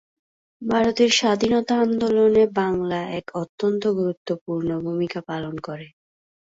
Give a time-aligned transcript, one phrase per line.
[0.61, 5.87] ভারতের স্বাধীনতা আন্দোলনে বাংলা এক অত্যন্ত গুরুত্বপূর্ণ ভূমিকা গ্রহণ করে।